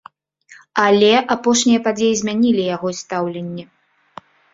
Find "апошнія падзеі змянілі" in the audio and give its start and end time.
1.35-2.63